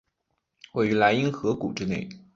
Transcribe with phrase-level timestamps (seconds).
[0.71, 2.09] 位于莱茵河谷之内。